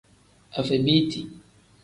[0.59, 1.19] Afebiiti.